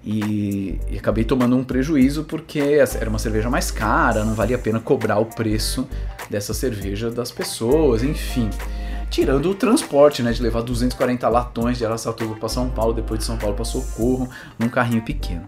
E, 0.06 0.80
e, 0.92 0.98
acabei 0.98 1.24
tomando 1.24 1.56
um 1.56 1.64
prejuízo 1.64 2.26
porque 2.26 2.60
era 2.60 3.10
uma 3.10 3.20
cerveja 3.20 3.50
mais 3.50 3.72
cara, 3.72 4.26
não 4.26 4.34
valia 4.34 4.58
a 4.58 4.60
pena 4.60 4.78
cobrar 4.78 5.18
o 5.18 5.26
preço 5.26 5.88
dessa 6.30 6.54
cerveja 6.54 7.10
das 7.10 7.32
pessoas, 7.32 8.04
enfim. 8.04 8.50
Tirando 9.14 9.52
o 9.52 9.54
transporte, 9.54 10.24
né? 10.24 10.32
De 10.32 10.42
levar 10.42 10.64
240 10.64 11.30
latões 11.30 11.78
de 11.78 11.86
Araçatuba 11.86 12.34
para 12.34 12.50
São 12.50 12.68
Paulo, 12.68 12.96
depois 12.96 13.20
de 13.20 13.26
São 13.28 13.38
Paulo 13.38 13.56
para 13.56 13.64
Socorro, 13.64 14.28
num 14.58 14.68
carrinho 14.68 15.04
pequeno. 15.04 15.48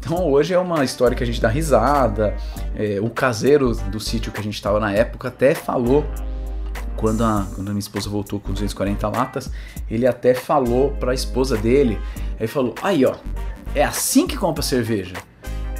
Então 0.00 0.26
hoje 0.26 0.54
é 0.54 0.58
uma 0.58 0.82
história 0.82 1.14
que 1.14 1.22
a 1.22 1.26
gente 1.26 1.38
dá 1.38 1.50
risada. 1.50 2.34
É, 2.74 2.98
o 2.98 3.10
caseiro 3.10 3.74
do 3.74 4.00
sítio 4.00 4.32
que 4.32 4.40
a 4.40 4.42
gente 4.42 4.54
estava 4.54 4.80
na 4.80 4.90
época 4.90 5.28
até 5.28 5.54
falou 5.54 6.02
quando 6.96 7.22
a, 7.22 7.46
quando 7.54 7.68
a 7.68 7.72
minha 7.72 7.78
esposa 7.78 8.08
voltou 8.08 8.40
com 8.40 8.54
240 8.54 9.06
latas, 9.06 9.50
ele 9.90 10.06
até 10.06 10.32
falou 10.32 10.92
para 10.92 11.10
a 11.10 11.14
esposa 11.14 11.58
dele, 11.58 11.98
ele 12.40 12.48
falou: 12.48 12.74
"Aí, 12.82 13.04
ó, 13.04 13.16
é 13.74 13.84
assim 13.84 14.26
que 14.26 14.34
compra 14.34 14.62
cerveja. 14.62 15.14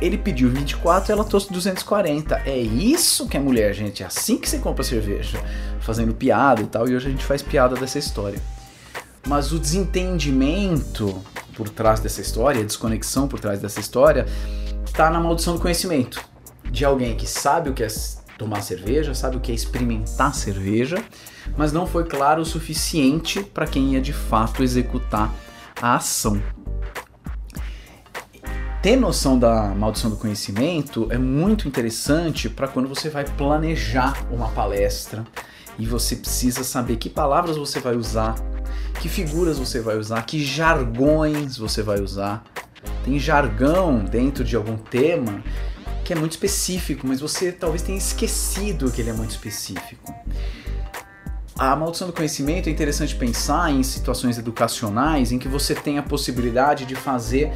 Ele 0.00 0.16
pediu 0.16 0.48
24 0.50 1.10
e 1.10 1.12
ela 1.12 1.24
trouxe 1.24 1.52
240. 1.52 2.42
É 2.46 2.56
isso 2.56 3.28
que 3.28 3.36
é 3.36 3.40
mulher, 3.40 3.74
gente. 3.74 4.02
É 4.02 4.06
assim 4.06 4.38
que 4.38 4.48
você 4.48 4.58
compra 4.58 4.84
cerveja. 4.84 5.38
Fazendo 5.80 6.14
piada 6.14 6.62
e 6.62 6.66
tal. 6.66 6.88
E 6.88 6.94
hoje 6.94 7.08
a 7.08 7.10
gente 7.10 7.24
faz 7.24 7.42
piada 7.42 7.74
dessa 7.74 7.98
história. 7.98 8.40
Mas 9.26 9.52
o 9.52 9.58
desentendimento 9.58 11.20
por 11.54 11.68
trás 11.68 11.98
dessa 11.98 12.20
história, 12.20 12.60
a 12.60 12.64
desconexão 12.64 13.26
por 13.26 13.40
trás 13.40 13.60
dessa 13.60 13.80
história, 13.80 14.26
tá 14.92 15.10
na 15.10 15.18
maldição 15.18 15.54
do 15.54 15.60
conhecimento. 15.60 16.24
De 16.70 16.84
alguém 16.84 17.16
que 17.16 17.26
sabe 17.26 17.68
o 17.68 17.74
que 17.74 17.82
é 17.82 17.88
tomar 18.38 18.62
cerveja, 18.62 19.12
sabe 19.12 19.36
o 19.36 19.40
que 19.40 19.50
é 19.50 19.54
experimentar 19.54 20.32
cerveja, 20.32 21.02
mas 21.56 21.72
não 21.72 21.84
foi 21.84 22.04
claro 22.04 22.42
o 22.42 22.44
suficiente 22.44 23.42
para 23.42 23.66
quem 23.66 23.94
ia 23.94 24.00
de 24.00 24.12
fato 24.12 24.62
executar 24.62 25.34
a 25.82 25.96
ação 25.96 26.40
ter 28.82 28.96
noção 28.96 29.38
da 29.38 29.74
maldição 29.74 30.10
do 30.10 30.16
conhecimento 30.16 31.08
é 31.10 31.18
muito 31.18 31.66
interessante 31.66 32.48
para 32.48 32.68
quando 32.68 32.88
você 32.88 33.10
vai 33.10 33.24
planejar 33.24 34.26
uma 34.30 34.48
palestra 34.48 35.26
e 35.78 35.86
você 35.86 36.16
precisa 36.16 36.62
saber 36.62 36.96
que 36.96 37.08
palavras 37.08 37.56
você 37.56 37.80
vai 37.80 37.96
usar, 37.96 38.36
que 39.00 39.08
figuras 39.08 39.58
você 39.58 39.80
vai 39.80 39.96
usar, 39.96 40.22
que 40.22 40.44
jargões 40.44 41.56
você 41.56 41.82
vai 41.82 42.00
usar. 42.00 42.44
Tem 43.04 43.18
jargão 43.18 44.04
dentro 44.04 44.44
de 44.44 44.54
algum 44.54 44.76
tema 44.76 45.42
que 46.04 46.12
é 46.12 46.16
muito 46.16 46.32
específico, 46.32 47.06
mas 47.06 47.20
você 47.20 47.52
talvez 47.52 47.82
tenha 47.82 47.98
esquecido 47.98 48.90
que 48.90 49.00
ele 49.00 49.10
é 49.10 49.12
muito 49.12 49.30
específico. 49.30 50.14
A 51.58 51.74
maldição 51.74 52.06
do 52.06 52.12
conhecimento 52.12 52.68
é 52.68 52.72
interessante 52.72 53.16
pensar 53.16 53.72
em 53.72 53.82
situações 53.82 54.38
educacionais 54.38 55.32
em 55.32 55.38
que 55.38 55.48
você 55.48 55.74
tem 55.74 55.98
a 55.98 56.02
possibilidade 56.02 56.86
de 56.86 56.94
fazer 56.94 57.52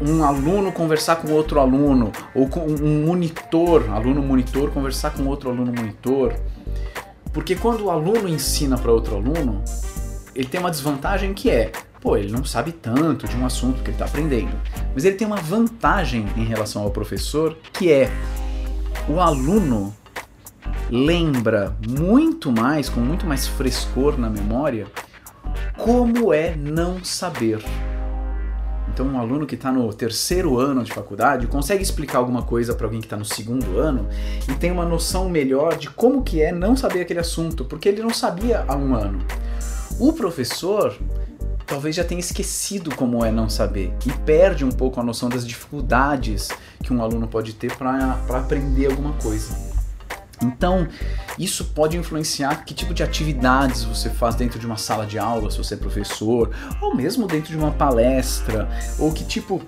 um 0.00 0.24
aluno 0.24 0.72
conversar 0.72 1.16
com 1.16 1.32
outro 1.32 1.60
aluno, 1.60 2.12
ou 2.34 2.48
com 2.48 2.60
um 2.60 3.06
monitor, 3.06 3.90
aluno 3.90 4.22
monitor 4.22 4.70
conversar 4.70 5.10
com 5.10 5.26
outro 5.26 5.50
aluno 5.50 5.72
monitor. 5.72 6.34
Porque 7.32 7.54
quando 7.54 7.84
o 7.84 7.90
aluno 7.90 8.28
ensina 8.28 8.78
para 8.78 8.92
outro 8.92 9.16
aluno, 9.16 9.62
ele 10.34 10.46
tem 10.46 10.60
uma 10.60 10.70
desvantagem 10.70 11.34
que 11.34 11.50
é, 11.50 11.72
pô, 12.00 12.16
ele 12.16 12.32
não 12.32 12.44
sabe 12.44 12.72
tanto 12.72 13.26
de 13.26 13.36
um 13.36 13.44
assunto 13.44 13.82
que 13.82 13.90
ele 13.90 13.92
está 13.92 14.04
aprendendo. 14.04 14.56
Mas 14.94 15.04
ele 15.04 15.16
tem 15.16 15.26
uma 15.26 15.36
vantagem 15.36 16.26
em 16.36 16.44
relação 16.44 16.82
ao 16.82 16.90
professor, 16.90 17.56
que 17.72 17.90
é 17.90 18.10
o 19.08 19.20
aluno 19.20 19.94
lembra 20.90 21.76
muito 21.86 22.50
mais, 22.52 22.88
com 22.88 23.00
muito 23.00 23.26
mais 23.26 23.46
frescor 23.46 24.18
na 24.18 24.30
memória, 24.30 24.86
como 25.76 26.32
é 26.32 26.54
não 26.54 27.02
saber. 27.04 27.62
Então, 28.98 29.12
um 29.12 29.20
aluno 29.20 29.46
que 29.46 29.54
está 29.54 29.70
no 29.70 29.94
terceiro 29.94 30.58
ano 30.58 30.82
de 30.82 30.92
faculdade 30.92 31.46
consegue 31.46 31.80
explicar 31.80 32.18
alguma 32.18 32.42
coisa 32.42 32.74
para 32.74 32.84
alguém 32.84 32.98
que 32.98 33.06
está 33.06 33.16
no 33.16 33.24
segundo 33.24 33.78
ano 33.78 34.08
e 34.48 34.54
tem 34.54 34.72
uma 34.72 34.84
noção 34.84 35.28
melhor 35.28 35.76
de 35.76 35.88
como 35.88 36.20
que 36.20 36.42
é 36.42 36.50
não 36.50 36.76
saber 36.76 37.02
aquele 37.02 37.20
assunto, 37.20 37.64
porque 37.64 37.88
ele 37.88 38.02
não 38.02 38.12
sabia 38.12 38.64
há 38.66 38.74
um 38.74 38.96
ano. 38.96 39.24
O 40.00 40.12
professor 40.12 40.98
talvez 41.64 41.94
já 41.94 42.02
tenha 42.02 42.18
esquecido 42.18 42.92
como 42.96 43.24
é 43.24 43.30
não 43.30 43.48
saber 43.48 43.94
e 44.04 44.10
perde 44.10 44.64
um 44.64 44.72
pouco 44.72 44.98
a 44.98 45.04
noção 45.04 45.28
das 45.28 45.46
dificuldades 45.46 46.48
que 46.82 46.92
um 46.92 47.00
aluno 47.00 47.28
pode 47.28 47.52
ter 47.52 47.76
para 47.76 48.18
aprender 48.30 48.86
alguma 48.86 49.12
coisa. 49.12 49.67
Então, 50.42 50.86
isso 51.38 51.64
pode 51.66 51.96
influenciar 51.96 52.64
que 52.64 52.72
tipo 52.72 52.94
de 52.94 53.02
atividades 53.02 53.84
você 53.84 54.08
faz 54.08 54.34
dentro 54.34 54.58
de 54.58 54.66
uma 54.66 54.76
sala 54.76 55.04
de 55.04 55.18
aula, 55.18 55.50
se 55.50 55.58
você 55.58 55.74
é 55.74 55.76
professor, 55.76 56.50
ou 56.80 56.94
mesmo 56.94 57.26
dentro 57.26 57.50
de 57.50 57.56
uma 57.56 57.72
palestra, 57.72 58.68
ou 58.98 59.12
que 59.12 59.24
tipo 59.24 59.60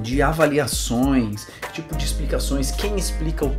de 0.00 0.22
avaliações, 0.22 1.46
que 1.60 1.72
tipo 1.74 1.96
de 1.96 2.04
explicações, 2.04 2.70
quem 2.70 2.96
explica 2.96 3.44
o. 3.44 3.56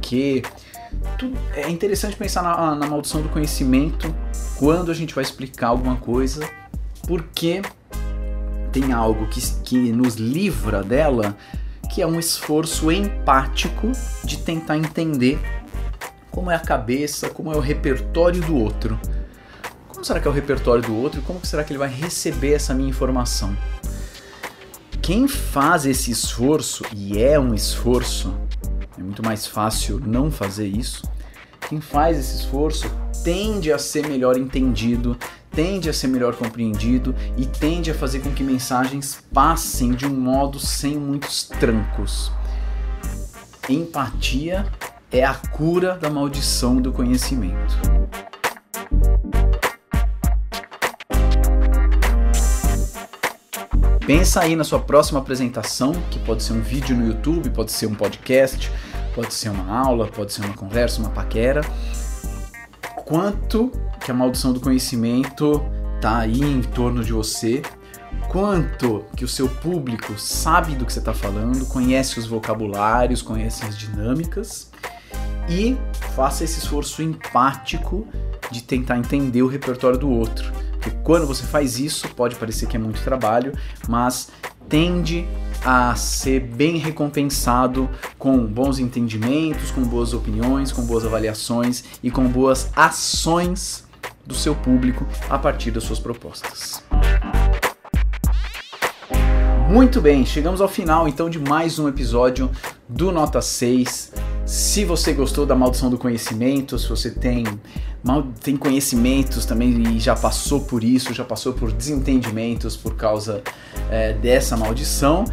Tudo, 1.18 1.38
é 1.54 1.70
interessante 1.70 2.18
pensar 2.18 2.42
na, 2.42 2.76
na 2.76 2.86
maldição 2.86 3.22
do 3.22 3.30
conhecimento 3.30 4.14
quando 4.58 4.92
a 4.92 4.94
gente 4.94 5.16
vai 5.16 5.24
explicar 5.24 5.68
alguma 5.68 5.96
coisa, 5.96 6.48
porque 7.08 7.62
tem 8.72 8.92
algo 8.92 9.28
que, 9.28 9.42
que 9.64 9.92
nos 9.92 10.16
livra 10.16 10.84
dela, 10.84 11.38
que 11.94 12.02
é 12.02 12.08
um 12.08 12.20
esforço 12.20 12.92
empático 12.92 13.92
de 14.24 14.38
tentar 14.38 14.78
entender 14.78 15.40
como 16.32 16.50
é 16.50 16.56
a 16.56 16.60
cabeça, 16.60 17.30
como 17.30 17.52
é 17.52 17.56
o 17.56 17.60
repertório 17.60 18.42
do 18.42 18.56
outro. 18.56 19.00
Como 19.88 20.04
será 20.04 20.20
que 20.20 20.28
é 20.28 20.32
o 20.32 20.34
repertório 20.34 20.82
do 20.82 20.96
outro 20.96 21.20
e 21.20 21.24
como 21.24 21.46
será 21.46 21.64
que 21.64 21.72
ele 21.72 21.78
vai 21.78 21.90
receber 21.90 22.54
essa 22.54 22.74
minha 22.74 22.90
informação? 22.90 23.56
Quem 25.02 25.28
faz 25.28 25.86
esse 25.86 26.10
esforço, 26.10 26.84
e 26.96 27.22
é 27.22 27.40
um 27.40 27.54
esforço, 27.54 28.34
é 28.98 29.02
muito 29.02 29.24
mais 29.24 29.46
fácil 29.46 30.00
não 30.00 30.32
fazer 30.32 30.68
isso. 30.68 31.04
Quem 31.68 31.82
faz 31.82 32.18
esse 32.18 32.38
esforço 32.38 32.90
tende 33.24 33.72
a 33.72 33.78
ser 33.78 34.08
melhor 34.08 34.38
entendido, 34.38 35.18
tende 35.52 35.90
a 35.90 35.94
ser 35.94 36.08
melhor 36.08 36.36
compreendido 36.36 37.14
e 37.38 37.46
tende 37.46 37.92
a 37.92 37.96
fazer 37.96 38.20
com 38.20 38.32
que 38.32 38.44
mensagens 38.44 39.24
passem 39.34 39.92
de 39.92 40.06
um 40.06 40.14
modo 40.14 40.60
sem 40.60 40.98
muitos 40.98 41.44
trancos. 41.44 42.32
Empatia 43.70 44.66
é 45.12 45.26
a 45.26 45.34
cura 45.34 45.98
da 45.98 46.10
maldição 46.10 46.78
do 46.78 46.94
conhecimento. 46.94 47.76
Pensa 54.08 54.42
aí 54.42 54.56
na 54.56 54.64
sua 54.64 54.80
próxima 54.80 55.20
apresentação, 55.20 55.94
que 56.10 56.18
pode 56.20 56.44
ser 56.44 56.54
um 56.54 56.62
vídeo 56.62 56.96
no 56.96 57.08
YouTube, 57.08 57.50
pode 57.50 57.72
ser 57.72 57.88
um 57.88 57.94
podcast, 57.94 58.72
pode 59.14 59.34
ser 59.34 59.50
uma 59.50 59.78
aula, 59.78 60.08
pode 60.08 60.32
ser 60.32 60.44
uma 60.46 60.54
conversa, 60.54 61.02
uma 61.02 61.10
paquera. 61.10 61.62
Quanto 63.06 63.70
que 64.04 64.12
a 64.12 64.14
maldição 64.14 64.54
do 64.54 64.62
conhecimento 64.62 65.62
tá 66.00 66.20
aí 66.20 66.42
em 66.42 66.62
torno 66.62 67.04
de 67.04 67.12
você, 67.12 67.62
quanto 68.30 69.06
que 69.16 69.26
o 69.26 69.28
seu 69.28 69.48
público 69.48 70.18
sabe 70.18 70.74
do 70.76 70.86
que 70.86 70.94
você 70.94 71.00
está 71.00 71.14
falando, 71.14 71.66
conhece 71.68 72.18
os 72.18 72.26
vocabulários, 72.26 73.22
conhece 73.22 73.66
as 73.66 73.78
dinâmicas 73.78 74.71
e 75.52 75.78
faça 76.16 76.46
esse 76.46 76.60
esforço 76.60 77.04
empático 77.04 78.08
de 78.50 78.64
tentar 78.64 78.98
entender 78.98 79.42
o 79.42 79.48
repertório 79.48 79.98
do 79.98 80.10
outro. 80.10 80.50
Porque 80.80 80.98
quando 81.04 81.28
você 81.28 81.44
faz 81.44 81.78
isso, 81.78 82.08
pode 82.10 82.36
parecer 82.36 82.68
que 82.68 82.78
é 82.78 82.80
muito 82.80 83.04
trabalho, 83.04 83.54
mas 83.88 84.30
tende 84.70 85.28
a 85.64 85.94
ser 85.96 86.40
bem 86.40 86.78
recompensado 86.78 87.90
com 88.18 88.46
bons 88.46 88.80
entendimentos, 88.80 89.72
com 89.72 89.82
boas 89.82 90.14
opiniões, 90.14 90.72
com 90.72 90.84
boas 90.84 91.06
avaliações 91.06 91.84
e 92.02 92.10
com 92.10 92.26
boas 92.28 92.72
ações 92.76 93.86
do 94.26 94.34
seu 94.34 94.56
público 94.56 95.06
a 95.30 95.38
partir 95.38 95.72
das 95.72 95.84
suas 95.84 96.00
propostas. 96.00 96.82
Muito 99.70 100.02
bem, 100.02 100.26
chegamos 100.26 100.62
ao 100.62 100.68
final 100.68 101.08
então 101.08 101.30
de 101.30 101.40
mais 101.40 101.78
um 101.78 101.88
episódio 101.88 102.50
do 102.90 103.12
Nota 103.12 103.42
6. 103.42 104.21
Se 104.46 104.84
você 104.84 105.14
gostou 105.14 105.46
da 105.46 105.56
maldição 105.56 105.90
do 105.90 105.98
conhecimento, 105.98 106.78
se 106.78 106.90
você 106.90 107.12
tem, 107.12 107.46
mal, 108.04 108.24
tem 108.44 108.58
conhecimentos 108.58 109.46
também 109.46 109.96
e 109.96 110.00
já 110.00 110.16
passou 110.16 110.62
por 110.62 110.84
isso, 110.84 111.14
já 111.14 111.24
passou 111.24 111.54
por 111.54 111.72
desentendimentos 111.72 112.76
por 112.76 112.96
causa 112.96 113.42
é, 113.90 114.14
dessa 114.14 114.58
maldição, 114.58 115.26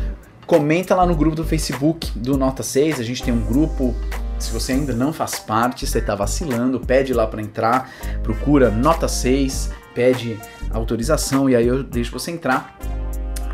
comenta 0.47 0.95
lá 0.95 1.05
no 1.05 1.15
grupo 1.15 1.37
do 1.37 1.45
Facebook 1.45 2.11
do 2.19 2.37
Nota 2.37 2.63
6. 2.63 3.01
A 3.01 3.03
gente 3.03 3.23
tem 3.23 3.33
um 3.33 3.45
grupo. 3.45 3.95
Se 4.39 4.53
você 4.53 4.73
ainda 4.73 4.95
não 4.95 5.13
faz 5.13 5.39
parte, 5.41 5.85
você 5.85 5.99
está 5.99 6.15
vacilando, 6.15 6.79
pede 6.79 7.13
lá 7.13 7.27
para 7.27 7.43
entrar, 7.43 7.91
procura 8.23 8.71
Nota 8.71 9.09
6, 9.09 9.71
pede 9.93 10.39
autorização 10.71 11.51
e 11.51 11.57
aí 11.57 11.67
eu 11.67 11.83
deixo 11.83 12.13
você 12.13 12.31
entrar. 12.31 12.78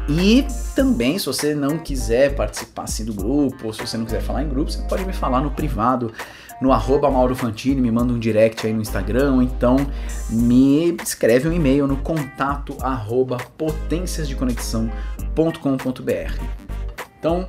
E 0.08 0.46
também, 0.74 1.18
se 1.18 1.26
você 1.26 1.54
não 1.54 1.78
quiser 1.78 2.34
participar 2.34 2.82
assim, 2.82 3.04
do 3.04 3.14
grupo, 3.14 3.66
ou 3.66 3.72
se 3.72 3.80
você 3.80 3.96
não 3.96 4.04
quiser 4.04 4.20
falar 4.20 4.42
em 4.42 4.48
grupo, 4.48 4.70
você 4.70 4.82
pode 4.82 5.04
me 5.04 5.12
falar 5.12 5.40
no 5.40 5.50
privado, 5.50 6.12
no 6.60 6.72
arroba 6.72 7.08
Fantini, 7.34 7.80
me 7.80 7.90
manda 7.90 8.12
um 8.12 8.18
direct 8.18 8.66
aí 8.66 8.72
no 8.72 8.82
Instagram, 8.82 9.34
ou 9.34 9.42
então 9.42 9.76
me 10.30 10.96
escreve 11.02 11.48
um 11.48 11.52
e-mail 11.52 11.86
no 11.86 11.96
contato 11.96 12.76
arroba 12.80 13.38
potenciasdeconexão.com.br. 13.56 16.42
Então, 17.18 17.48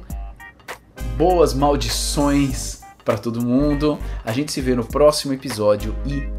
boas 1.17 1.53
maldições 1.53 2.81
para 3.03 3.17
todo 3.17 3.41
mundo. 3.41 3.99
A 4.23 4.31
gente 4.31 4.51
se 4.51 4.61
vê 4.61 4.75
no 4.75 4.85
próximo 4.85 5.33
episódio 5.33 5.95
e 6.05 6.34